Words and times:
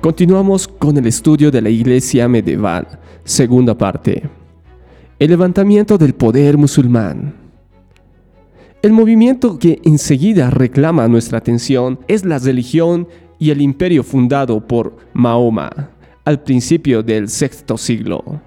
Continuamos 0.00 0.66
con 0.66 0.96
el 0.96 1.06
estudio 1.06 1.50
de 1.50 1.60
la 1.60 1.68
iglesia 1.68 2.26
medieval, 2.26 2.88
segunda 3.22 3.76
parte. 3.76 4.30
El 5.18 5.28
levantamiento 5.28 5.98
del 5.98 6.14
poder 6.14 6.56
musulmán. 6.56 7.34
El 8.80 8.92
movimiento 8.92 9.58
que 9.58 9.78
enseguida 9.84 10.48
reclama 10.48 11.06
nuestra 11.06 11.36
atención 11.36 11.98
es 12.08 12.24
la 12.24 12.38
religión 12.38 13.08
y 13.38 13.50
el 13.50 13.60
imperio 13.60 14.02
fundado 14.02 14.66
por 14.66 14.96
Mahoma 15.12 15.90
al 16.24 16.42
principio 16.42 17.02
del 17.02 17.28
sexto 17.28 17.76
siglo, 17.76 18.40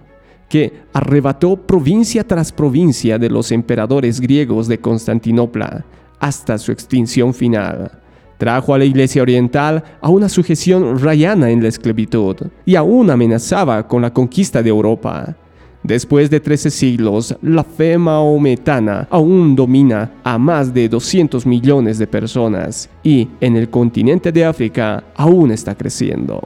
que 0.49 0.73
arrebató 0.91 1.55
provincia 1.55 2.27
tras 2.27 2.51
provincia 2.51 3.19
de 3.19 3.29
los 3.29 3.51
emperadores 3.51 4.19
griegos 4.19 4.67
de 4.67 4.79
Constantinopla 4.79 5.85
hasta 6.19 6.57
su 6.57 6.71
extinción 6.71 7.31
final. 7.31 8.02
Trajo 8.43 8.73
a 8.73 8.77
la 8.77 8.83
Iglesia 8.83 9.21
Oriental 9.21 9.81
a 10.01 10.09
una 10.09 10.27
sujeción 10.27 10.99
rayana 10.99 11.49
en 11.49 11.63
la 11.63 11.69
esclavitud 11.69 12.35
y 12.65 12.75
aún 12.75 13.09
amenazaba 13.09 13.87
con 13.87 14.01
la 14.01 14.11
conquista 14.11 14.61
de 14.61 14.69
Europa. 14.69 15.33
Después 15.81 16.29
de 16.29 16.41
13 16.41 16.69
siglos, 16.69 17.37
la 17.41 17.63
fe 17.63 17.97
maometana 17.97 19.07
aún 19.09 19.55
domina 19.55 20.11
a 20.25 20.37
más 20.37 20.73
de 20.73 20.89
200 20.89 21.45
millones 21.45 21.97
de 21.97 22.05
personas 22.05 22.89
y 23.01 23.29
en 23.39 23.55
el 23.55 23.69
continente 23.69 24.29
de 24.33 24.43
África 24.43 25.05
aún 25.15 25.49
está 25.51 25.73
creciendo. 25.73 26.45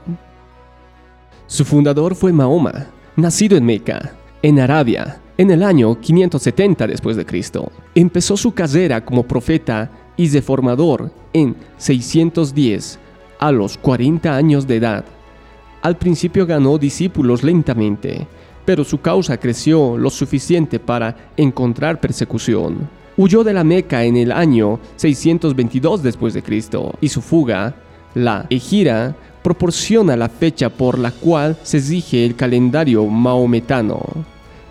Su 1.48 1.64
fundador 1.64 2.14
fue 2.14 2.32
Mahoma, 2.32 2.86
nacido 3.16 3.56
en 3.56 3.64
Meca, 3.64 4.12
en 4.40 4.60
Arabia, 4.60 5.20
en 5.36 5.50
el 5.50 5.64
año 5.64 5.98
570 5.98 6.86
después 6.86 7.16
de 7.16 7.26
Cristo. 7.26 7.72
Empezó 7.96 8.36
su 8.36 8.54
carrera 8.54 9.04
como 9.04 9.24
profeta 9.24 9.90
y 10.16 10.28
reformador 10.28 11.10
en 11.32 11.56
610 11.76 12.98
a 13.38 13.52
los 13.52 13.78
40 13.78 14.34
años 14.34 14.66
de 14.66 14.76
edad. 14.76 15.04
Al 15.82 15.96
principio 15.96 16.46
ganó 16.46 16.78
discípulos 16.78 17.42
lentamente, 17.42 18.26
pero 18.64 18.84
su 18.84 19.00
causa 19.00 19.38
creció 19.38 19.96
lo 19.96 20.10
suficiente 20.10 20.78
para 20.78 21.16
encontrar 21.36 22.00
persecución. 22.00 22.88
Huyó 23.16 23.42
de 23.42 23.52
la 23.52 23.64
Meca 23.64 24.04
en 24.04 24.16
el 24.16 24.30
año 24.30 24.78
622 24.96 26.02
después 26.02 26.34
de 26.34 26.42
Cristo 26.42 26.94
y 27.00 27.08
su 27.08 27.20
fuga, 27.20 27.74
la 28.14 28.46
Egira, 28.50 29.16
proporciona 29.42 30.16
la 30.16 30.28
fecha 30.28 30.68
por 30.68 30.98
la 30.98 31.10
cual 31.10 31.56
se 31.62 31.78
exige 31.78 32.26
el 32.26 32.36
calendario 32.36 33.06
maometano. 33.06 34.02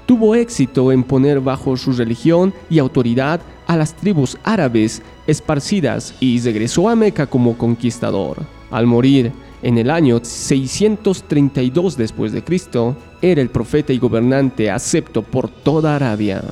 Tuvo 0.05 0.35
éxito 0.35 0.91
en 0.91 1.03
poner 1.03 1.41
bajo 1.41 1.75
su 1.75 1.91
religión 1.93 2.53
y 2.69 2.79
autoridad 2.79 3.41
a 3.67 3.75
las 3.75 3.93
tribus 3.93 4.37
árabes 4.43 5.01
esparcidas 5.27 6.15
y 6.19 6.39
regresó 6.39 6.89
a 6.89 6.95
Meca 6.95 7.27
como 7.27 7.57
conquistador. 7.57 8.37
Al 8.71 8.87
morir 8.87 9.31
en 9.61 9.77
el 9.77 9.89
año 9.89 10.19
632 10.23 11.97
después 11.97 12.31
de 12.31 12.43
Cristo, 12.43 12.95
era 13.21 13.41
el 13.41 13.49
profeta 13.49 13.93
y 13.93 13.99
gobernante 13.99 14.71
acepto 14.71 15.21
por 15.21 15.49
toda 15.49 15.95
Arabia. 15.95 16.43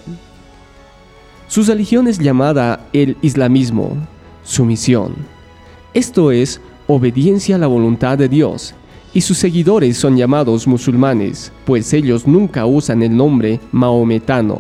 Su 1.48 1.64
religión 1.64 2.08
es 2.08 2.20
llamada 2.20 2.88
el 2.92 3.18
islamismo, 3.22 3.96
sumisión. 4.44 5.16
Esto 5.94 6.32
es 6.32 6.60
obediencia 6.88 7.56
a 7.56 7.60
la 7.60 7.68
voluntad 7.68 8.18
de 8.18 8.28
Dios, 8.28 8.74
y 9.14 9.22
sus 9.22 9.38
seguidores 9.38 9.98
son 9.98 10.18
llamados 10.18 10.68
musulmanes, 10.68 11.52
pues 11.64 11.94
ellos 11.94 12.28
nunca 12.28 12.66
usan 12.66 13.02
el 13.02 13.16
nombre 13.16 13.62
maometano. 13.72 14.60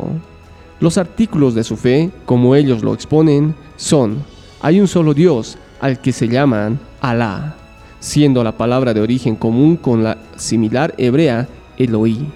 Los 0.80 0.98
artículos 0.98 1.56
de 1.56 1.64
su 1.64 1.78
fe, 1.78 2.12
como 2.26 2.56
ellos 2.56 2.84
lo 2.84 2.94
exponen, 2.94 3.56
son, 3.78 4.24
hay 4.62 4.80
un 4.80 4.88
solo 4.88 5.14
Dios 5.14 5.58
al 5.80 6.02
que 6.02 6.12
se 6.12 6.28
llaman 6.28 6.80
Alá, 7.02 7.56
siendo 8.00 8.44
la 8.44 8.58
palabra 8.58 8.94
de 8.94 9.02
origen 9.02 9.36
común 9.36 9.78
con 9.78 10.04
la 10.04 10.18
similar 10.36 10.94
hebrea 10.98 11.48
Eloí. 11.78 12.28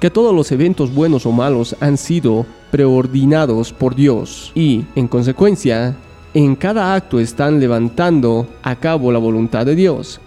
Que 0.00 0.10
todos 0.10 0.34
los 0.34 0.52
eventos 0.52 0.94
buenos 0.94 1.24
o 1.24 1.32
malos 1.32 1.74
han 1.80 1.96
sido 1.96 2.44
preordinados 2.70 3.72
por 3.72 3.94
Dios 3.94 4.52
y, 4.54 4.84
en 4.94 5.08
consecuencia, 5.08 5.96
en 6.34 6.54
cada 6.54 6.94
acto 6.94 7.18
están 7.18 7.60
levantando 7.60 8.46
a 8.62 8.76
cabo 8.76 9.10
la 9.10 9.18
voluntad 9.18 9.64
de 9.64 9.74
Dios. 9.74 10.20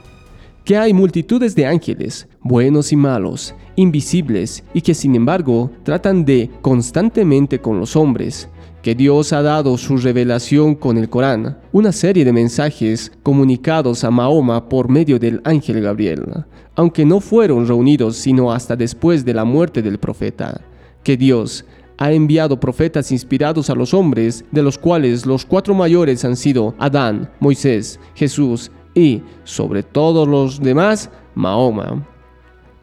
Que 0.65 0.77
hay 0.77 0.93
multitudes 0.93 1.53
de 1.53 1.67
ángeles, 1.67 2.27
buenos 2.41 2.91
y 2.91 2.95
malos, 2.95 3.53
invisibles, 3.79 4.63
y 4.73 4.81
que 4.81 4.93
sin 4.93 5.15
embargo 5.15 5.71
tratan 5.83 6.25
de 6.25 6.49
constantemente 6.61 7.59
con 7.59 7.79
los 7.79 7.95
hombres, 7.95 8.49
que 8.81 8.93
Dios 8.93 9.31
ha 9.33 9.41
dado 9.41 9.77
su 9.77 9.97
revelación 9.97 10.75
con 10.75 10.97
el 10.97 11.09
Corán, 11.09 11.57
una 11.71 11.91
serie 11.91 12.25
de 12.25 12.33
mensajes 12.33 13.11
comunicados 13.23 14.03
a 14.03 14.11
Mahoma 14.11 14.67
por 14.67 14.89
medio 14.89 15.17
del 15.17 15.41
ángel 15.45 15.81
Gabriel, 15.81 16.45
aunque 16.75 17.05
no 17.05 17.21
fueron 17.21 17.67
reunidos 17.67 18.17
sino 18.17 18.51
hasta 18.51 18.75
después 18.75 19.23
de 19.23 19.33
la 19.33 19.45
muerte 19.45 19.81
del 19.81 19.97
profeta, 19.97 20.59
que 21.03 21.15
Dios 21.15 21.65
ha 21.97 22.11
enviado 22.11 22.59
profetas 22.59 23.11
inspirados 23.11 23.69
a 23.69 23.75
los 23.75 23.93
hombres, 23.93 24.43
de 24.51 24.61
los 24.61 24.77
cuales 24.77 25.25
los 25.25 25.45
cuatro 25.45 25.73
mayores 25.73 26.23
han 26.25 26.35
sido 26.35 26.75
Adán, 26.79 27.29
Moisés, 27.39 27.99
Jesús 28.13 28.71
y, 28.93 29.21
sobre 29.43 29.83
todos 29.83 30.27
los 30.27 30.59
demás, 30.61 31.09
Mahoma. 31.35 32.05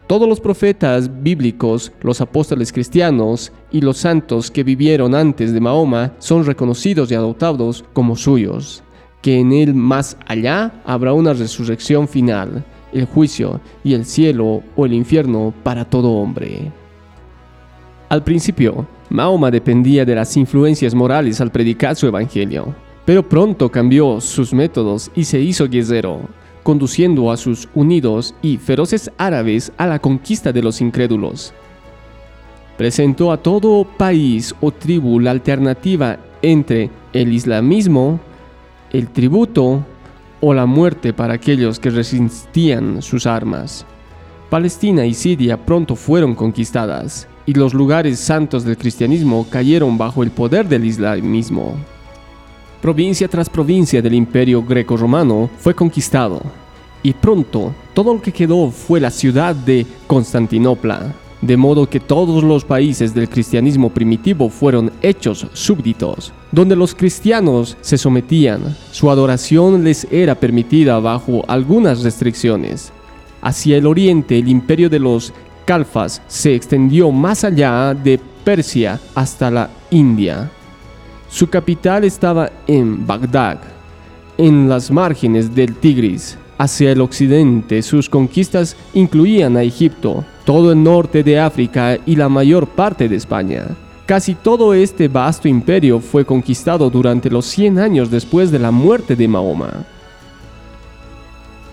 Todos 0.06 0.28
los 0.28 0.38
profetas 0.38 1.10
bíblicos, 1.22 1.90
los 2.00 2.20
apóstoles 2.20 2.72
cristianos 2.72 3.52
y 3.72 3.80
los 3.80 3.96
santos 3.96 4.52
que 4.52 4.62
vivieron 4.62 5.16
antes 5.16 5.52
de 5.52 5.60
Mahoma 5.60 6.12
son 6.20 6.46
reconocidos 6.46 7.10
y 7.10 7.16
adoptados 7.16 7.84
como 7.92 8.14
suyos, 8.14 8.84
que 9.20 9.40
en 9.40 9.50
él 9.50 9.74
más 9.74 10.16
allá 10.26 10.80
habrá 10.84 11.12
una 11.12 11.32
resurrección 11.32 12.06
final, 12.06 12.64
el 12.92 13.06
juicio 13.06 13.60
y 13.82 13.94
el 13.94 14.04
cielo 14.04 14.62
o 14.76 14.86
el 14.86 14.92
infierno 14.92 15.52
para 15.64 15.84
todo 15.84 16.12
hombre. 16.12 16.70
Al 18.08 18.22
principio, 18.22 18.86
Mahoma 19.10 19.50
dependía 19.50 20.04
de 20.04 20.14
las 20.14 20.36
influencias 20.36 20.94
morales 20.94 21.40
al 21.40 21.50
predicar 21.50 21.96
su 21.96 22.06
evangelio, 22.06 22.72
pero 23.04 23.28
pronto 23.28 23.72
cambió 23.72 24.20
sus 24.20 24.54
métodos 24.54 25.10
y 25.16 25.24
se 25.24 25.40
hizo 25.40 25.68
guerrero, 25.68 26.20
conduciendo 26.66 27.30
a 27.30 27.36
sus 27.36 27.68
unidos 27.76 28.34
y 28.42 28.56
feroces 28.56 29.12
árabes 29.18 29.70
a 29.76 29.86
la 29.86 30.00
conquista 30.00 30.50
de 30.50 30.64
los 30.64 30.80
incrédulos. 30.80 31.54
Presentó 32.76 33.30
a 33.30 33.36
todo 33.36 33.84
país 33.84 34.52
o 34.60 34.72
tribu 34.72 35.20
la 35.20 35.30
alternativa 35.30 36.18
entre 36.42 36.90
el 37.12 37.32
islamismo, 37.32 38.18
el 38.90 39.06
tributo 39.10 39.86
o 40.40 40.54
la 40.54 40.66
muerte 40.66 41.12
para 41.12 41.34
aquellos 41.34 41.78
que 41.78 41.90
resistían 41.90 43.00
sus 43.00 43.26
armas. 43.26 43.86
Palestina 44.50 45.06
y 45.06 45.14
Siria 45.14 45.64
pronto 45.64 45.94
fueron 45.94 46.34
conquistadas 46.34 47.28
y 47.46 47.54
los 47.54 47.74
lugares 47.74 48.18
santos 48.18 48.64
del 48.64 48.76
cristianismo 48.76 49.46
cayeron 49.48 49.98
bajo 49.98 50.24
el 50.24 50.32
poder 50.32 50.66
del 50.66 50.84
islamismo. 50.84 51.76
Provincia 52.86 53.26
tras 53.26 53.50
provincia 53.50 54.00
del 54.00 54.14
imperio 54.14 54.62
greco-romano 54.62 55.50
fue 55.58 55.74
conquistado, 55.74 56.40
y 57.02 57.12
pronto 57.14 57.74
todo 57.92 58.14
lo 58.14 58.22
que 58.22 58.30
quedó 58.30 58.70
fue 58.70 59.00
la 59.00 59.10
ciudad 59.10 59.56
de 59.56 59.84
Constantinopla, 60.06 61.12
de 61.42 61.56
modo 61.56 61.90
que 61.90 61.98
todos 61.98 62.44
los 62.44 62.64
países 62.64 63.12
del 63.12 63.28
cristianismo 63.28 63.90
primitivo 63.90 64.48
fueron 64.50 64.92
hechos 65.02 65.48
súbditos, 65.52 66.32
donde 66.52 66.76
los 66.76 66.94
cristianos 66.94 67.76
se 67.80 67.98
sometían, 67.98 68.76
su 68.92 69.10
adoración 69.10 69.82
les 69.82 70.06
era 70.12 70.36
permitida 70.36 71.00
bajo 71.00 71.42
algunas 71.48 72.04
restricciones. 72.04 72.92
Hacia 73.42 73.78
el 73.78 73.86
oriente 73.88 74.38
el 74.38 74.46
imperio 74.46 74.88
de 74.88 75.00
los 75.00 75.32
Calfas 75.64 76.22
se 76.28 76.54
extendió 76.54 77.10
más 77.10 77.42
allá 77.42 77.94
de 77.94 78.20
Persia 78.44 79.00
hasta 79.16 79.50
la 79.50 79.70
India. 79.90 80.52
Su 81.28 81.48
capital 81.48 82.04
estaba 82.04 82.50
en 82.66 83.06
Bagdad, 83.06 83.58
en 84.38 84.68
las 84.68 84.90
márgenes 84.90 85.54
del 85.54 85.74
Tigris. 85.74 86.38
Hacia 86.58 86.92
el 86.92 87.00
occidente 87.00 87.82
sus 87.82 88.08
conquistas 88.08 88.76
incluían 88.94 89.56
a 89.56 89.62
Egipto, 89.62 90.24
todo 90.44 90.72
el 90.72 90.82
norte 90.82 91.22
de 91.22 91.38
África 91.38 91.98
y 92.06 92.16
la 92.16 92.28
mayor 92.28 92.66
parte 92.68 93.08
de 93.08 93.16
España. 93.16 93.66
Casi 94.06 94.34
todo 94.34 94.72
este 94.72 95.08
vasto 95.08 95.48
imperio 95.48 95.98
fue 95.98 96.24
conquistado 96.24 96.88
durante 96.88 97.28
los 97.28 97.44
100 97.46 97.78
años 97.80 98.10
después 98.10 98.52
de 98.52 98.60
la 98.60 98.70
muerte 98.70 99.16
de 99.16 99.26
Mahoma. 99.26 99.84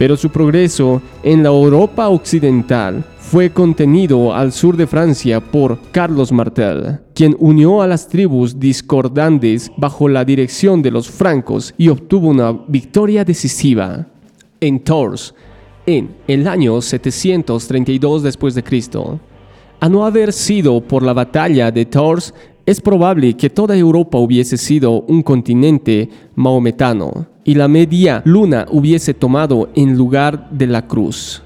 Pero 0.04 0.18
su 0.18 0.32
progreso 0.32 1.02
en 1.24 1.44
la 1.44 1.48
Europa 1.48 2.10
occidental 2.10 3.06
fue 3.20 3.52
contenido 3.52 4.34
al 4.36 4.52
sur 4.52 4.76
de 4.76 4.86
Francia 4.86 5.40
por 5.40 5.80
Carlos 5.94 6.30
Martel, 6.34 7.00
quien 7.14 7.38
unió 7.40 7.82
a 7.82 7.88
las 7.88 8.10
tribus 8.10 8.60
discordantes 8.60 9.72
bajo 9.78 10.10
la 10.10 10.26
dirección 10.26 10.82
de 10.82 10.92
los 10.92 11.10
francos 11.10 11.74
y 11.78 11.88
obtuvo 11.88 12.28
una 12.28 12.52
victoria 12.52 13.24
decisiva 13.24 14.06
en 14.60 14.82
Tours 14.82 15.34
en 15.86 16.14
el 16.28 16.50
año 16.50 16.82
732 16.82 18.24
después 18.24 18.56
de 18.56 18.64
Cristo. 18.64 19.22
A 19.80 19.88
no 19.88 20.06
haber 20.06 20.34
sido 20.34 20.82
por 20.82 21.02
la 21.04 21.14
batalla 21.14 21.72
de 21.72 21.86
Tours, 21.86 22.34
es 22.66 22.82
probable 22.82 23.38
que 23.38 23.50
toda 23.50 23.78
Europa 23.78 24.18
hubiese 24.18 24.58
sido 24.58 25.00
un 25.04 25.24
continente 25.24 26.10
maometano 26.36 27.32
y 27.44 27.56
la 27.56 27.68
media 27.68 28.22
luna 28.26 28.66
hubiese 28.70 29.14
tomado 29.14 29.70
en 29.76 29.96
lugar 29.98 30.50
de 30.50 30.68
la 30.68 30.88
cruz. 30.88 31.42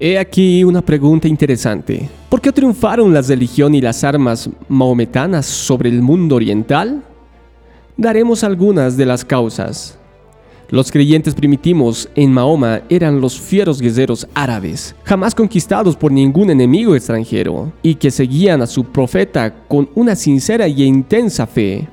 He 0.00 0.18
aquí 0.18 0.64
una 0.64 0.82
pregunta 0.82 1.28
interesante. 1.28 2.08
¿Por 2.28 2.40
qué 2.40 2.52
triunfaron 2.52 3.14
las 3.14 3.28
religiones 3.28 3.78
y 3.78 3.82
las 3.82 4.02
armas 4.04 4.50
mahometanas 4.68 5.46
sobre 5.46 5.88
el 5.88 6.02
mundo 6.02 6.36
oriental? 6.36 7.02
Daremos 7.96 8.42
algunas 8.42 8.96
de 8.96 9.06
las 9.06 9.24
causas. 9.24 9.98
Los 10.68 10.90
creyentes 10.90 11.34
primitivos 11.34 12.08
en 12.16 12.32
Mahoma 12.32 12.80
eran 12.88 13.20
los 13.20 13.38
fieros 13.38 13.80
guerreros 13.80 14.26
árabes, 14.34 14.96
jamás 15.04 15.34
conquistados 15.34 15.94
por 15.94 16.10
ningún 16.10 16.50
enemigo 16.50 16.96
extranjero, 16.96 17.72
y 17.82 17.94
que 17.94 18.10
seguían 18.10 18.62
a 18.62 18.66
su 18.66 18.84
profeta 18.84 19.54
con 19.68 19.88
una 19.94 20.16
sincera 20.16 20.66
y 20.66 20.82
intensa 20.82 21.46
fe, 21.46 21.86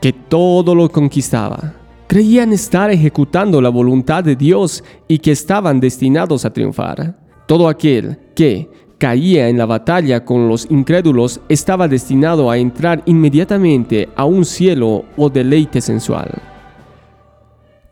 que 0.00 0.12
todo 0.12 0.74
lo 0.74 0.90
conquistaba. 0.90 1.74
Creían 2.16 2.54
estar 2.54 2.90
ejecutando 2.90 3.60
la 3.60 3.68
voluntad 3.68 4.24
de 4.24 4.36
Dios 4.36 4.82
y 5.06 5.18
que 5.18 5.32
estaban 5.32 5.80
destinados 5.80 6.46
a 6.46 6.50
triunfar. 6.50 7.14
Todo 7.46 7.68
aquel 7.68 8.16
que 8.34 8.70
caía 8.96 9.50
en 9.50 9.58
la 9.58 9.66
batalla 9.66 10.24
con 10.24 10.48
los 10.48 10.66
incrédulos 10.70 11.42
estaba 11.50 11.88
destinado 11.88 12.50
a 12.50 12.56
entrar 12.56 13.02
inmediatamente 13.04 14.08
a 14.16 14.24
un 14.24 14.46
cielo 14.46 15.04
o 15.18 15.28
deleite 15.28 15.82
sensual. 15.82 16.30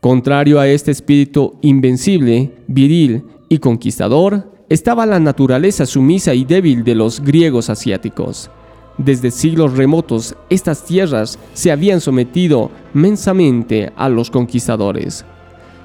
Contrario 0.01 0.59
a 0.59 0.67
este 0.67 0.89
espíritu 0.89 1.59
invencible, 1.61 2.51
viril 2.65 3.25
y 3.47 3.59
conquistador, 3.59 4.51
estaba 4.69 5.05
la 5.05 5.19
naturaleza 5.19 5.85
sumisa 5.85 6.33
y 6.33 6.45
débil 6.45 6.83
de 6.83 6.95
los 6.95 7.19
griegos 7.19 7.69
asiáticos. 7.69 8.49
Desde 8.97 9.29
siglos 9.29 9.75
remotos, 9.75 10.35
estas 10.49 10.83
tierras 10.85 11.37
se 11.53 11.71
habían 11.71 11.99
sometido 11.99 12.71
mensamente 12.93 13.91
a 13.95 14.07
los 14.07 14.31
conquistadores. 14.31 15.25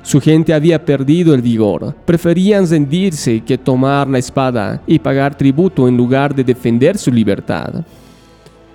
Su 0.02 0.20
gente 0.20 0.54
había 0.54 0.84
perdido 0.84 1.34
el 1.34 1.42
vigor, 1.42 1.94
preferían 2.06 2.68
rendirse 2.68 3.40
que 3.40 3.58
tomar 3.58 4.08
la 4.08 4.18
espada 4.18 4.82
y 4.86 4.98
pagar 4.98 5.36
tributo 5.36 5.88
en 5.88 5.96
lugar 5.96 6.34
de 6.34 6.44
defender 6.44 6.96
su 6.96 7.10
libertad. 7.10 7.84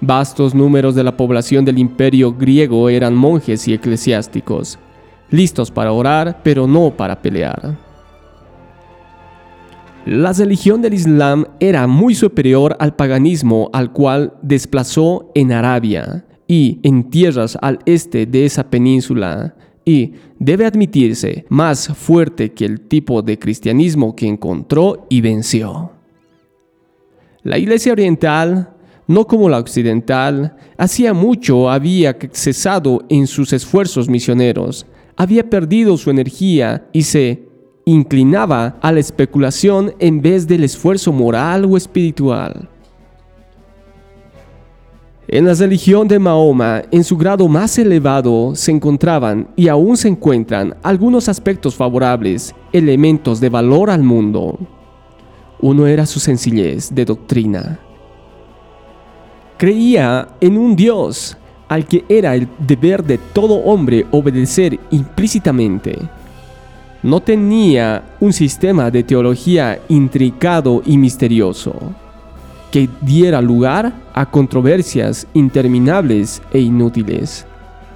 Vastos 0.01 0.53
números 0.53 0.93
de 0.93 1.03
la 1.03 1.15
población 1.15 1.65
del 1.65 1.79
imperio 1.79 2.33
griego 2.33 2.89
eran 2.89 3.15
monjes 3.15 3.67
y 3.67 3.73
eclesiásticos, 3.73 4.77
listos 5.31 5.71
para 5.71 5.93
orar, 5.93 6.41
pero 6.43 6.67
no 6.67 6.91
para 6.91 7.19
pelear. 7.19 7.84
La 10.05 10.33
religión 10.33 10.83
del 10.83 10.93
Islam 10.93 11.45
era 11.59 11.87
muy 11.87 12.13
superior 12.13 12.77
al 12.79 12.95
paganismo 12.95 13.71
al 13.73 13.91
cual 13.91 14.33
desplazó 14.43 15.31
en 15.33 15.51
Arabia 15.51 16.23
y 16.47 16.79
en 16.83 17.09
tierras 17.09 17.57
al 17.59 17.79
este 17.87 18.27
de 18.27 18.45
esa 18.45 18.69
península, 18.69 19.55
y 19.83 20.13
debe 20.37 20.67
admitirse 20.67 21.45
más 21.49 21.87
fuerte 21.87 22.53
que 22.53 22.65
el 22.65 22.81
tipo 22.81 23.23
de 23.23 23.39
cristianismo 23.39 24.15
que 24.15 24.27
encontró 24.27 25.07
y 25.09 25.21
venció. 25.21 25.91
La 27.41 27.57
Iglesia 27.57 27.93
Oriental, 27.93 28.75
no 29.07 29.25
como 29.25 29.49
la 29.49 29.57
occidental, 29.57 30.55
hacía 30.77 31.13
mucho 31.13 31.69
había 31.69 32.15
cesado 32.31 33.05
en 33.09 33.25
sus 33.25 33.53
esfuerzos 33.53 34.07
misioneros, 34.07 34.85
había 35.15 35.49
perdido 35.49 35.97
su 35.97 36.11
energía 36.11 36.87
y 36.91 37.03
se 37.03 37.44
inclinaba 37.85 38.75
a 38.81 38.91
la 38.91 38.99
especulación 38.99 39.93
en 39.99 40.21
vez 40.21 40.47
del 40.47 40.63
esfuerzo 40.63 41.11
moral 41.11 41.65
o 41.65 41.77
espiritual. 41.77 42.67
En 45.27 45.45
la 45.45 45.53
religión 45.53 46.07
de 46.07 46.19
Mahoma, 46.19 46.83
en 46.91 47.03
su 47.03 47.17
grado 47.17 47.47
más 47.47 47.77
elevado, 47.79 48.53
se 48.55 48.71
encontraban 48.71 49.47
y 49.55 49.67
aún 49.67 49.97
se 49.97 50.07
encuentran 50.07 50.75
algunos 50.83 51.29
aspectos 51.29 51.73
favorables, 51.75 52.53
elementos 52.71 53.39
de 53.39 53.49
valor 53.49 53.89
al 53.89 54.03
mundo. 54.03 54.57
Uno 55.59 55.87
era 55.87 56.05
su 56.05 56.19
sencillez 56.19 56.93
de 56.93 57.05
doctrina. 57.05 57.79
Creía 59.57 60.27
en 60.41 60.57
un 60.57 60.75
Dios 60.75 61.37
al 61.67 61.87
que 61.87 62.05
era 62.07 62.35
el 62.35 62.47
deber 62.59 63.03
de 63.03 63.17
todo 63.17 63.55
hombre 63.63 64.05
obedecer 64.11 64.79
implícitamente. 64.91 65.97
No 67.03 67.19
tenía 67.21 68.03
un 68.19 68.33
sistema 68.33 68.89
de 68.89 69.03
teología 69.03 69.79
intricado 69.89 70.81
y 70.85 70.97
misterioso 70.97 71.75
que 72.71 72.89
diera 73.01 73.41
lugar 73.41 73.93
a 74.13 74.25
controversias 74.25 75.27
interminables 75.33 76.41
e 76.51 76.59
inútiles. 76.59 77.45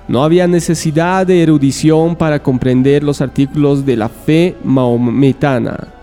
No 0.08 0.24
había 0.24 0.48
necesidad 0.48 1.28
de 1.28 1.44
erudición 1.44 2.16
para 2.16 2.42
comprender 2.42 3.04
los 3.04 3.22
artículos 3.22 3.86
de 3.86 3.98
la 3.98 4.10
fe 4.10 4.56
maometana 4.64 5.99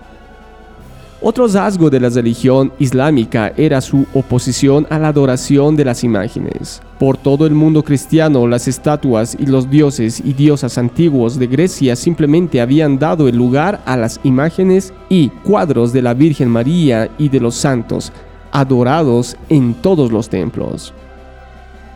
otro 1.28 1.48
rasgo 1.48 1.90
de 1.90 1.98
la 1.98 2.08
religión 2.08 2.72
islámica 2.78 3.52
era 3.56 3.80
su 3.80 4.06
oposición 4.14 4.86
a 4.90 4.98
la 5.00 5.08
adoración 5.08 5.74
de 5.74 5.84
las 5.84 6.04
imágenes. 6.04 6.80
Por 7.00 7.16
todo 7.16 7.46
el 7.46 7.52
mundo 7.52 7.82
cristiano, 7.82 8.46
las 8.46 8.68
estatuas 8.68 9.36
y 9.36 9.46
los 9.46 9.68
dioses 9.68 10.20
y 10.24 10.34
diosas 10.34 10.78
antiguos 10.78 11.36
de 11.36 11.48
Grecia 11.48 11.96
simplemente 11.96 12.60
habían 12.60 12.96
dado 13.00 13.26
el 13.26 13.36
lugar 13.36 13.82
a 13.86 13.96
las 13.96 14.20
imágenes 14.22 14.94
y 15.08 15.30
cuadros 15.30 15.92
de 15.92 16.02
la 16.02 16.14
Virgen 16.14 16.48
María 16.48 17.10
y 17.18 17.28
de 17.28 17.40
los 17.40 17.56
santos, 17.56 18.12
adorados 18.52 19.36
en 19.48 19.74
todos 19.74 20.12
los 20.12 20.28
templos. 20.28 20.94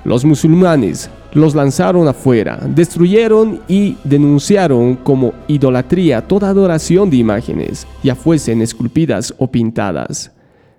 Los 0.02 0.24
musulmanes 0.24 1.08
los 1.32 1.54
lanzaron 1.54 2.08
afuera, 2.08 2.58
destruyeron 2.74 3.60
y 3.68 3.96
denunciaron 4.04 4.96
como 4.96 5.32
idolatría 5.48 6.26
toda 6.26 6.48
adoración 6.48 7.10
de 7.10 7.18
imágenes, 7.18 7.86
ya 8.02 8.14
fuesen 8.14 8.62
esculpidas 8.62 9.34
o 9.38 9.50
pintadas. 9.50 10.32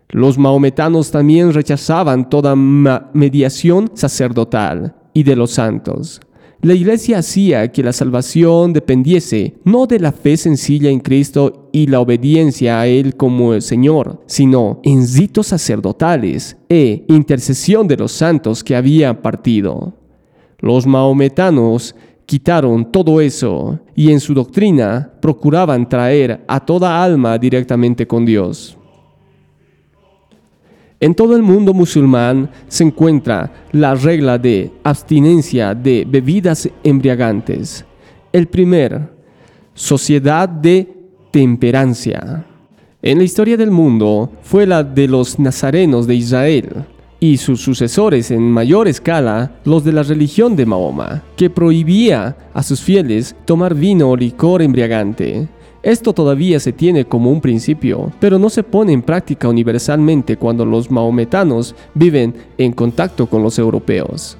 Los 0.09 0.37
maometanos 0.37 1.09
también 1.09 1.53
rechazaban 1.53 2.29
toda 2.29 2.55
mediación 2.55 3.91
sacerdotal 3.93 4.93
y 5.13 5.23
de 5.23 5.35
los 5.35 5.51
santos. 5.51 6.19
La 6.63 6.75
iglesia 6.75 7.17
hacía 7.19 7.71
que 7.71 7.81
la 7.81 7.91
salvación 7.91 8.71
dependiese 8.71 9.55
no 9.63 9.87
de 9.87 9.99
la 9.99 10.11
fe 10.11 10.37
sencilla 10.37 10.91
en 10.91 10.99
Cristo 10.99 11.69
y 11.71 11.87
la 11.87 12.01
obediencia 12.01 12.79
a 12.79 12.85
Él 12.85 13.15
como 13.15 13.55
el 13.55 13.63
Señor, 13.63 14.21
sino 14.27 14.79
en 14.83 15.07
ritos 15.11 15.47
sacerdotales 15.47 16.57
e 16.69 17.03
intercesión 17.07 17.87
de 17.87 17.97
los 17.97 18.11
santos 18.11 18.63
que 18.63 18.75
habían 18.75 19.23
partido. 19.23 20.00
Los 20.61 20.85
maometanos 20.85 21.95
quitaron 22.25 22.91
todo 22.91 23.19
eso 23.19 23.79
y 23.95 24.11
en 24.11 24.19
su 24.19 24.33
doctrina 24.33 25.11
procuraban 25.19 25.89
traer 25.89 26.43
a 26.47 26.59
toda 26.59 27.03
alma 27.03 27.37
directamente 27.37 28.07
con 28.07 28.25
Dios. 28.25 28.77
En 30.99 31.15
todo 31.15 31.35
el 31.35 31.41
mundo 31.41 31.73
musulmán 31.73 32.49
se 32.67 32.83
encuentra 32.83 33.51
la 33.71 33.95
regla 33.95 34.37
de 34.37 34.71
abstinencia 34.83 35.73
de 35.73 36.05
bebidas 36.07 36.69
embriagantes. 36.83 37.83
El 38.31 38.47
primer, 38.47 39.09
sociedad 39.73 40.47
de 40.47 40.87
temperancia. 41.31 42.45
En 43.01 43.17
la 43.17 43.23
historia 43.23 43.57
del 43.57 43.71
mundo 43.71 44.31
fue 44.43 44.67
la 44.67 44.83
de 44.83 45.07
los 45.07 45.39
nazarenos 45.39 46.05
de 46.05 46.13
Israel 46.13 46.85
y 47.23 47.37
sus 47.37 47.61
sucesores 47.61 48.31
en 48.31 48.51
mayor 48.51 48.87
escala 48.87 49.51
los 49.63 49.83
de 49.83 49.93
la 49.93 50.01
religión 50.01 50.55
de 50.55 50.65
Mahoma, 50.65 51.21
que 51.37 51.51
prohibía 51.51 52.35
a 52.51 52.63
sus 52.63 52.81
fieles 52.81 53.35
tomar 53.45 53.75
vino 53.75 54.09
o 54.09 54.17
licor 54.17 54.63
embriagante. 54.63 55.47
Esto 55.83 56.13
todavía 56.13 56.59
se 56.59 56.73
tiene 56.73 57.05
como 57.05 57.29
un 57.31 57.39
principio, 57.39 58.11
pero 58.19 58.39
no 58.39 58.49
se 58.49 58.63
pone 58.63 58.91
en 58.91 59.03
práctica 59.03 59.47
universalmente 59.47 60.35
cuando 60.37 60.65
los 60.65 60.89
maometanos 60.89 61.75
viven 61.93 62.33
en 62.57 62.71
contacto 62.71 63.27
con 63.27 63.43
los 63.43 63.59
europeos. 63.59 64.35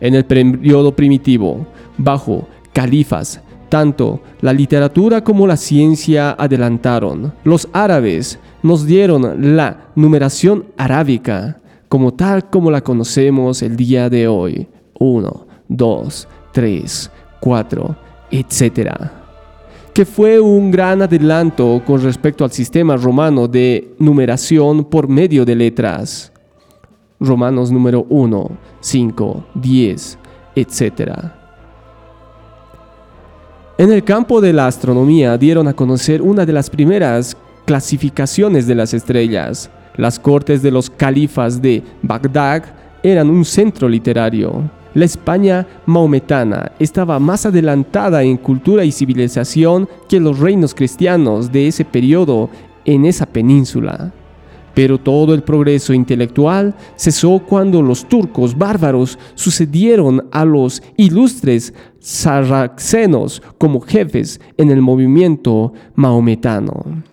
En 0.00 0.14
el 0.14 0.26
periodo 0.26 0.94
primitivo, 0.94 1.66
bajo 1.96 2.46
califas, 2.74 3.40
tanto 3.70 4.20
la 4.42 4.52
literatura 4.52 5.24
como 5.24 5.46
la 5.46 5.56
ciencia 5.56 6.32
adelantaron. 6.32 7.32
Los 7.42 7.66
árabes 7.72 8.38
nos 8.64 8.86
dieron 8.86 9.56
la 9.56 9.90
numeración 9.94 10.64
arábica, 10.76 11.58
como 11.88 12.14
tal 12.14 12.50
como 12.50 12.70
la 12.70 12.80
conocemos 12.80 13.62
el 13.62 13.76
día 13.76 14.10
de 14.10 14.26
hoy. 14.26 14.66
1, 14.98 15.46
2, 15.68 16.28
3, 16.52 17.10
4, 17.40 17.96
etc 18.30 18.90
que 19.94 20.04
fue 20.04 20.40
un 20.40 20.72
gran 20.72 21.02
adelanto 21.02 21.80
con 21.86 22.02
respecto 22.02 22.42
al 22.42 22.50
sistema 22.50 22.96
romano 22.96 23.46
de 23.46 23.94
numeración 24.00 24.84
por 24.84 25.06
medio 25.06 25.44
de 25.44 25.54
letras. 25.54 26.32
Romanos 27.20 27.70
número 27.70 28.04
1, 28.08 28.50
5, 28.80 29.44
10, 29.54 30.18
etc. 30.56 31.12
En 33.78 33.92
el 33.92 34.02
campo 34.02 34.40
de 34.40 34.52
la 34.52 34.66
astronomía 34.66 35.38
dieron 35.38 35.68
a 35.68 35.74
conocer 35.74 36.20
una 36.20 36.44
de 36.44 36.52
las 36.52 36.68
primeras 36.68 37.36
clasificaciones 37.64 38.66
de 38.66 38.74
las 38.74 38.94
estrellas. 38.94 39.70
Las 39.96 40.18
cortes 40.18 40.62
de 40.62 40.70
los 40.70 40.90
califas 40.90 41.62
de 41.62 41.82
Bagdad 42.02 42.64
eran 43.02 43.30
un 43.30 43.44
centro 43.44 43.88
literario. 43.88 44.70
La 44.94 45.04
España 45.04 45.66
maometana 45.86 46.72
estaba 46.78 47.18
más 47.18 47.46
adelantada 47.46 48.22
en 48.22 48.36
cultura 48.36 48.84
y 48.84 48.92
civilización 48.92 49.88
que 50.08 50.20
los 50.20 50.38
reinos 50.38 50.74
cristianos 50.74 51.50
de 51.50 51.66
ese 51.66 51.84
periodo 51.84 52.48
en 52.84 53.04
esa 53.04 53.26
península. 53.26 54.12
Pero 54.74 54.98
todo 54.98 55.34
el 55.34 55.42
progreso 55.42 55.92
intelectual 55.92 56.74
cesó 56.96 57.40
cuando 57.40 57.82
los 57.82 58.08
turcos 58.08 58.56
bárbaros 58.56 59.18
sucedieron 59.34 60.28
a 60.32 60.44
los 60.44 60.82
ilustres 60.96 61.72
sarracenos 62.00 63.42
como 63.58 63.80
jefes 63.80 64.40
en 64.56 64.70
el 64.70 64.80
movimiento 64.80 65.72
maometano. 65.94 67.04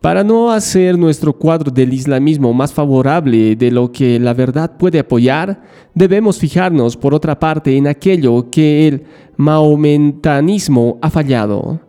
Para 0.00 0.22
no 0.22 0.52
hacer 0.52 0.96
nuestro 0.96 1.32
cuadro 1.32 1.72
del 1.72 1.92
islamismo 1.92 2.54
más 2.54 2.72
favorable 2.72 3.56
de 3.56 3.70
lo 3.72 3.90
que 3.90 4.20
la 4.20 4.32
verdad 4.32 4.76
puede 4.78 5.00
apoyar, 5.00 5.60
debemos 5.92 6.38
fijarnos 6.38 6.96
por 6.96 7.14
otra 7.14 7.38
parte 7.38 7.76
en 7.76 7.88
aquello 7.88 8.48
que 8.48 8.86
el 8.86 9.02
mahometanismo 9.36 10.98
ha 11.02 11.10
fallado 11.10 11.80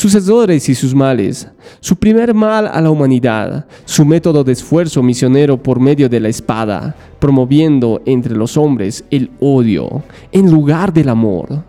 sucesores 0.00 0.66
y 0.70 0.74
sus 0.74 0.94
males, 0.94 1.46
su 1.80 1.94
primer 1.96 2.32
mal 2.32 2.66
a 2.66 2.80
la 2.80 2.88
humanidad, 2.88 3.66
su 3.84 4.02
método 4.06 4.42
de 4.42 4.52
esfuerzo 4.52 5.02
misionero 5.02 5.62
por 5.62 5.78
medio 5.78 6.08
de 6.08 6.20
la 6.20 6.28
espada, 6.28 6.96
promoviendo 7.18 8.00
entre 8.06 8.34
los 8.34 8.56
hombres 8.56 9.04
el 9.10 9.30
odio 9.40 10.02
en 10.32 10.50
lugar 10.50 10.90
del 10.90 11.10
amor. 11.10 11.64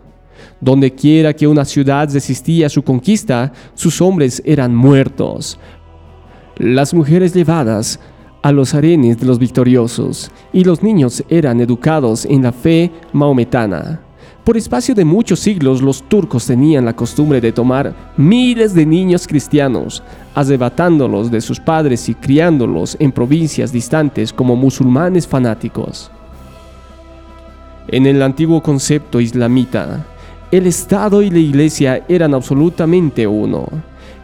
Donde 0.62 0.94
quiera 0.94 1.34
que 1.34 1.46
una 1.46 1.66
ciudad 1.66 2.08
resistía 2.10 2.68
a 2.68 2.70
su 2.70 2.82
conquista, 2.82 3.52
sus 3.74 4.00
hombres 4.00 4.42
eran 4.46 4.74
muertos. 4.74 5.58
Las 6.62 6.94
mujeres 6.94 7.34
llevadas 7.34 7.98
a 8.40 8.52
los 8.52 8.72
arenes 8.72 9.18
de 9.18 9.26
los 9.26 9.40
victoriosos 9.40 10.30
y 10.52 10.62
los 10.62 10.80
niños 10.80 11.24
eran 11.28 11.60
educados 11.60 12.24
en 12.24 12.44
la 12.44 12.52
fe 12.52 12.92
maometana. 13.12 14.00
Por 14.44 14.56
espacio 14.56 14.94
de 14.94 15.04
muchos 15.04 15.40
siglos 15.40 15.82
los 15.82 16.04
turcos 16.04 16.46
tenían 16.46 16.84
la 16.84 16.94
costumbre 16.94 17.40
de 17.40 17.50
tomar 17.50 18.12
miles 18.16 18.74
de 18.74 18.86
niños 18.86 19.26
cristianos, 19.26 20.04
arrebatándolos 20.36 21.32
de 21.32 21.40
sus 21.40 21.58
padres 21.58 22.08
y 22.08 22.14
criándolos 22.14 22.96
en 23.00 23.10
provincias 23.10 23.72
distantes 23.72 24.32
como 24.32 24.54
musulmanes 24.54 25.26
fanáticos. 25.26 26.12
En 27.88 28.06
el 28.06 28.22
antiguo 28.22 28.62
concepto 28.62 29.20
islamita, 29.20 30.06
el 30.52 30.68
Estado 30.68 31.22
y 31.22 31.30
la 31.30 31.40
Iglesia 31.40 32.04
eran 32.08 32.34
absolutamente 32.34 33.26
uno, 33.26 33.66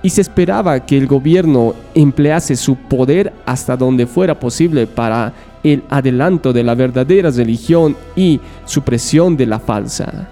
y 0.02 0.10
se 0.10 0.20
esperaba 0.20 0.80
que 0.80 0.96
el 0.96 1.06
gobierno 1.06 1.74
emplease 1.94 2.56
su 2.56 2.76
poder 2.76 3.32
hasta 3.44 3.76
donde 3.76 4.06
fuera 4.06 4.38
posible 4.38 4.86
para 4.86 5.32
el 5.64 5.82
adelanto 5.88 6.52
de 6.52 6.62
la 6.62 6.74
verdadera 6.74 7.30
religión 7.30 7.96
y 8.14 8.40
supresión 8.64 9.36
de 9.36 9.46
la 9.46 9.58
falsa. 9.58 10.28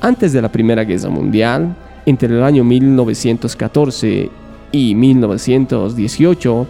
Antes 0.00 0.32
de 0.32 0.42
la 0.42 0.50
Primera 0.50 0.84
Guerra 0.84 1.08
Mundial, 1.08 1.74
entre 2.04 2.34
el 2.34 2.42
año 2.42 2.64
1914 2.64 4.30
y 4.72 4.94
1918, 4.94 6.66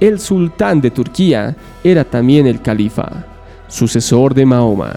el 0.00 0.18
sultán 0.18 0.80
de 0.80 0.90
Turquía 0.90 1.54
era 1.84 2.04
también 2.04 2.46
el 2.46 2.62
califa, 2.62 3.24
sucesor 3.68 4.34
de 4.34 4.46
Mahoma. 4.46 4.96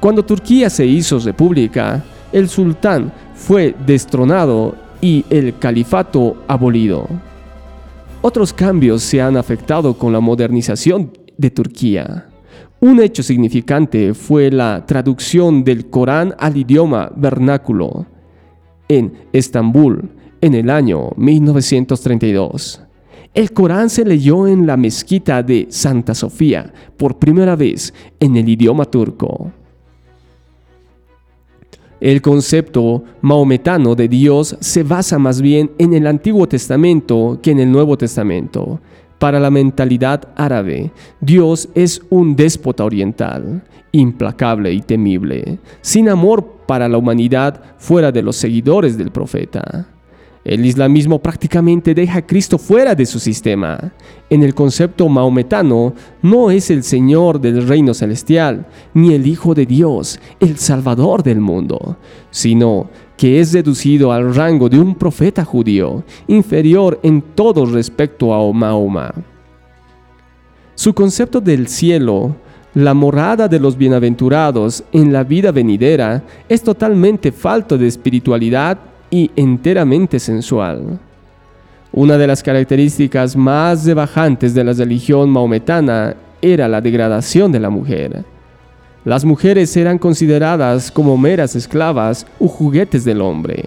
Cuando 0.00 0.24
Turquía 0.24 0.70
se 0.70 0.86
hizo 0.86 1.18
república, 1.18 2.02
el 2.32 2.48
sultán 2.48 3.12
fue 3.34 3.74
destronado 3.86 4.74
y 5.00 5.24
el 5.30 5.58
califato 5.58 6.36
abolido. 6.48 7.06
Otros 8.20 8.52
cambios 8.52 9.02
se 9.02 9.22
han 9.22 9.36
afectado 9.36 9.94
con 9.94 10.12
la 10.12 10.20
modernización 10.20 11.12
de 11.36 11.50
Turquía. 11.50 12.26
Un 12.80 13.00
hecho 13.00 13.22
significante 13.22 14.14
fue 14.14 14.50
la 14.50 14.84
traducción 14.86 15.64
del 15.64 15.88
Corán 15.90 16.34
al 16.38 16.56
idioma 16.56 17.10
vernáculo 17.16 18.06
en 18.88 19.12
Estambul 19.32 20.10
en 20.40 20.54
el 20.54 20.70
año 20.70 21.10
1932. 21.16 22.82
El 23.34 23.52
Corán 23.52 23.90
se 23.90 24.04
leyó 24.04 24.46
en 24.48 24.66
la 24.66 24.76
mezquita 24.76 25.42
de 25.42 25.66
Santa 25.70 26.14
Sofía 26.14 26.72
por 26.96 27.18
primera 27.18 27.54
vez 27.56 27.92
en 28.18 28.36
el 28.36 28.48
idioma 28.48 28.84
turco. 28.84 29.52
El 32.00 32.22
concepto 32.22 33.02
maometano 33.22 33.94
de 33.94 34.08
Dios 34.08 34.56
se 34.60 34.84
basa 34.84 35.18
más 35.18 35.40
bien 35.40 35.72
en 35.78 35.94
el 35.94 36.06
Antiguo 36.06 36.46
Testamento 36.46 37.40
que 37.42 37.50
en 37.50 37.60
el 37.60 37.72
Nuevo 37.72 37.98
Testamento. 37.98 38.80
Para 39.18 39.40
la 39.40 39.50
mentalidad 39.50 40.28
árabe, 40.36 40.92
Dios 41.20 41.68
es 41.74 42.00
un 42.08 42.36
déspota 42.36 42.84
oriental, 42.84 43.64
implacable 43.90 44.72
y 44.72 44.80
temible, 44.80 45.58
sin 45.80 46.08
amor 46.08 46.58
para 46.66 46.88
la 46.88 46.98
humanidad 46.98 47.60
fuera 47.78 48.12
de 48.12 48.22
los 48.22 48.36
seguidores 48.36 48.96
del 48.96 49.10
profeta. 49.10 49.88
El 50.44 50.64
islamismo 50.64 51.18
prácticamente 51.18 51.94
deja 51.94 52.20
a 52.20 52.26
Cristo 52.26 52.58
fuera 52.58 52.94
de 52.94 53.04
su 53.06 53.18
sistema. 53.18 53.92
En 54.30 54.42
el 54.42 54.54
concepto 54.54 55.08
maometano, 55.08 55.94
no 56.22 56.50
es 56.50 56.70
el 56.70 56.84
Señor 56.84 57.40
del 57.40 57.66
reino 57.66 57.92
celestial, 57.92 58.66
ni 58.94 59.14
el 59.14 59.26
Hijo 59.26 59.54
de 59.54 59.66
Dios, 59.66 60.18
el 60.40 60.56
Salvador 60.56 61.22
del 61.22 61.40
mundo, 61.40 61.96
sino 62.30 62.88
que 63.16 63.40
es 63.40 63.52
reducido 63.52 64.12
al 64.12 64.34
rango 64.34 64.68
de 64.68 64.78
un 64.78 64.94
profeta 64.94 65.44
judío, 65.44 66.04
inferior 66.28 67.00
en 67.02 67.20
todo 67.20 67.66
respecto 67.66 68.32
a 68.32 68.52
Mahoma. 68.52 69.12
Su 70.76 70.94
concepto 70.94 71.40
del 71.40 71.66
cielo, 71.66 72.36
la 72.74 72.94
morada 72.94 73.48
de 73.48 73.58
los 73.58 73.76
bienaventurados 73.76 74.84
en 74.92 75.12
la 75.12 75.24
vida 75.24 75.50
venidera, 75.50 76.22
es 76.48 76.62
totalmente 76.62 77.32
falto 77.32 77.76
de 77.76 77.88
espiritualidad 77.88 78.78
y 79.10 79.30
enteramente 79.36 80.18
sensual. 80.18 80.98
Una 81.92 82.18
de 82.18 82.26
las 82.26 82.42
características 82.42 83.34
más 83.34 83.84
debajantes 83.84 84.54
de 84.54 84.64
la 84.64 84.72
religión 84.72 85.30
maometana 85.30 86.14
era 86.42 86.68
la 86.68 86.80
degradación 86.80 87.50
de 87.50 87.60
la 87.60 87.70
mujer. 87.70 88.24
Las 89.04 89.24
mujeres 89.24 89.74
eran 89.76 89.98
consideradas 89.98 90.90
como 90.90 91.16
meras 91.16 91.56
esclavas 91.56 92.26
o 92.38 92.46
juguetes 92.46 93.04
del 93.04 93.20
hombre. 93.20 93.64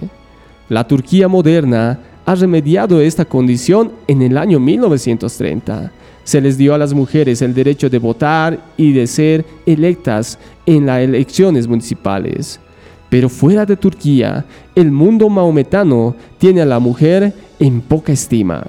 La 0.69 0.87
Turquía 0.87 1.27
moderna 1.27 1.99
ha 2.25 2.35
remediado 2.35 3.01
esta 3.01 3.25
condición 3.25 3.91
en 4.07 4.21
el 4.21 4.37
año 4.37 4.59
1930. 4.59 5.91
Se 6.23 6.39
les 6.39 6.57
dio 6.57 6.75
a 6.75 6.77
las 6.77 6.93
mujeres 6.93 7.41
el 7.41 7.53
derecho 7.53 7.89
de 7.89 7.97
votar 7.97 8.59
y 8.77 8.93
de 8.93 9.07
ser 9.07 9.43
electas 9.65 10.37
en 10.65 10.85
las 10.85 11.01
elecciones 11.01 11.67
municipales. 11.67 12.59
Pero 13.11 13.27
fuera 13.27 13.65
de 13.65 13.75
Turquía, 13.75 14.45
el 14.73 14.89
mundo 14.89 15.27
maometano 15.27 16.15
tiene 16.37 16.61
a 16.61 16.65
la 16.65 16.79
mujer 16.79 17.33
en 17.59 17.81
poca 17.81 18.13
estima. 18.13 18.63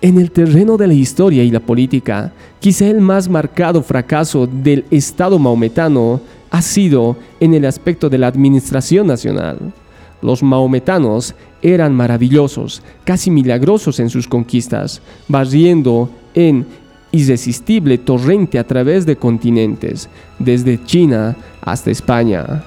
En 0.00 0.18
el 0.18 0.32
terreno 0.32 0.76
de 0.76 0.88
la 0.88 0.94
historia 0.94 1.44
y 1.44 1.52
la 1.52 1.60
política, 1.60 2.32
quizá 2.58 2.88
el 2.88 3.00
más 3.00 3.28
marcado 3.28 3.80
fracaso 3.84 4.48
del 4.48 4.86
Estado 4.90 5.38
maometano 5.38 6.20
ha 6.50 6.62
sido 6.62 7.16
en 7.38 7.54
el 7.54 7.64
aspecto 7.64 8.10
de 8.10 8.18
la 8.18 8.26
administración 8.26 9.06
nacional. 9.06 9.72
Los 10.20 10.42
maometanos 10.42 11.36
eran 11.62 11.94
maravillosos, 11.94 12.82
casi 13.04 13.30
milagrosos 13.30 14.00
en 14.00 14.10
sus 14.10 14.26
conquistas, 14.26 15.00
barriendo 15.28 16.10
en 16.34 16.66
irresistible 17.12 17.98
torrente 17.98 18.58
a 18.58 18.66
través 18.66 19.06
de 19.06 19.16
continentes, 19.16 20.08
desde 20.38 20.82
China 20.84 21.36
hasta 21.62 21.90
España. 21.90 22.64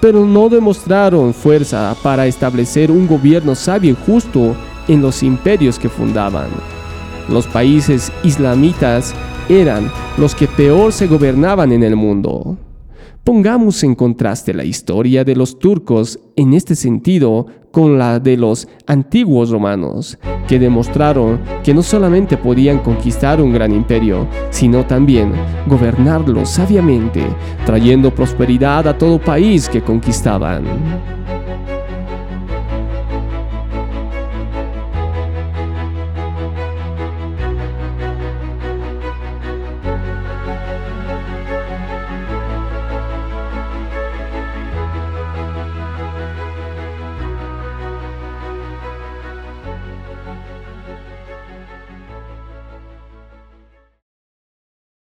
Pero 0.00 0.24
no 0.24 0.48
demostraron 0.48 1.32
fuerza 1.32 1.94
para 2.02 2.26
establecer 2.26 2.90
un 2.90 3.06
gobierno 3.06 3.54
sabio 3.54 3.92
y 3.92 4.06
justo 4.06 4.54
en 4.88 5.00
los 5.00 5.22
imperios 5.22 5.78
que 5.78 5.88
fundaban. 5.88 6.48
Los 7.28 7.46
países 7.46 8.12
islamitas 8.24 9.14
eran 9.48 9.90
los 10.18 10.34
que 10.34 10.48
peor 10.48 10.92
se 10.92 11.06
gobernaban 11.06 11.72
en 11.72 11.82
el 11.82 11.96
mundo. 11.96 12.56
Pongamos 13.24 13.84
en 13.84 13.94
contraste 13.94 14.52
la 14.52 14.64
historia 14.64 15.22
de 15.22 15.36
los 15.36 15.60
turcos 15.60 16.18
en 16.34 16.54
este 16.54 16.74
sentido 16.74 17.46
con 17.70 17.96
la 17.96 18.18
de 18.18 18.36
los 18.36 18.66
antiguos 18.88 19.50
romanos, 19.50 20.18
que 20.48 20.58
demostraron 20.58 21.40
que 21.62 21.72
no 21.72 21.84
solamente 21.84 22.36
podían 22.36 22.80
conquistar 22.80 23.40
un 23.40 23.52
gran 23.52 23.72
imperio, 23.72 24.26
sino 24.50 24.84
también 24.86 25.32
gobernarlo 25.68 26.44
sabiamente, 26.44 27.24
trayendo 27.64 28.12
prosperidad 28.12 28.88
a 28.88 28.98
todo 28.98 29.20
país 29.20 29.68
que 29.68 29.82
conquistaban. 29.82 30.64